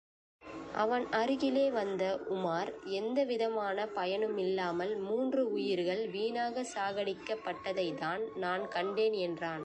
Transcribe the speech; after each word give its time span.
அவன் 0.73 1.05
அருகிலே 1.11 1.71
வந்த 1.71 2.03
உமார், 2.29 2.69
எந்தவிதமான 2.83 3.85
பயனுமில்லாமல், 3.95 4.99
மூன்று 4.99 5.51
உயிர்கள் 5.51 6.07
வீணாகச் 6.07 6.71
சாகடிக்கப்பட்டதைதான் 6.75 8.23
நான் 8.35 8.67
கண்டேன் 8.67 9.13
என்றான். 9.13 9.59